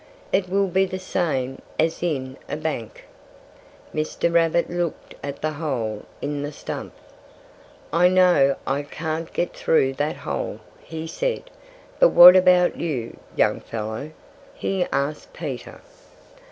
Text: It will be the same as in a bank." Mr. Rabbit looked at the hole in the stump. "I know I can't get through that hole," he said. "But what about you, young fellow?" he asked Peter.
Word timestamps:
It 0.33 0.49
will 0.49 0.65
be 0.67 0.85
the 0.87 0.97
same 0.97 1.61
as 1.77 2.01
in 2.01 2.35
a 2.49 2.57
bank." 2.57 3.05
Mr. 3.93 4.33
Rabbit 4.33 4.67
looked 4.67 5.13
at 5.21 5.43
the 5.43 5.51
hole 5.51 6.05
in 6.23 6.41
the 6.41 6.51
stump. 6.51 6.93
"I 7.93 8.07
know 8.07 8.55
I 8.65 8.81
can't 8.81 9.31
get 9.31 9.53
through 9.53 9.93
that 9.93 10.15
hole," 10.15 10.59
he 10.83 11.05
said. 11.05 11.51
"But 11.99 12.13
what 12.13 12.35
about 12.35 12.77
you, 12.77 13.17
young 13.35 13.59
fellow?" 13.59 14.09
he 14.55 14.85
asked 14.91 15.33
Peter. 15.33 15.81